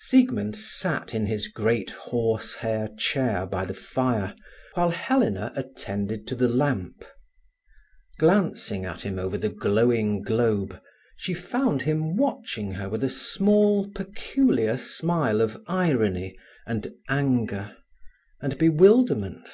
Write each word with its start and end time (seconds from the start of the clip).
Siegmund 0.00 0.56
sat 0.56 1.14
in 1.14 1.26
his 1.26 1.46
great 1.46 1.90
horse 1.90 2.56
hair 2.56 2.88
chair 2.98 3.46
by 3.46 3.64
the 3.64 3.72
fire, 3.72 4.34
while 4.74 4.90
Helena 4.90 5.52
attended 5.54 6.26
to 6.26 6.34
the 6.34 6.48
lamp. 6.48 7.04
Glancing 8.18 8.84
at 8.84 9.02
him 9.02 9.16
over 9.16 9.38
the 9.38 9.48
glowing 9.48 10.22
globe, 10.22 10.82
she 11.16 11.34
found 11.34 11.82
him 11.82 12.16
watching 12.16 12.72
her 12.72 12.88
with 12.88 13.04
a 13.04 13.08
small, 13.08 13.88
peculiar 13.92 14.76
smile 14.76 15.40
of 15.40 15.56
irony, 15.68 16.36
and 16.66 16.92
anger, 17.08 17.76
and 18.40 18.58
bewilderment. 18.58 19.48